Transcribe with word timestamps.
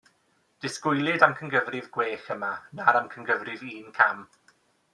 Disgwylid 0.63 1.25
amcangyfrif 1.27 1.91
gwell, 1.99 2.25
yma, 2.37 2.49
na'r 2.81 2.99
amcangyfrif 3.03 3.69
un-cam. 3.71 4.29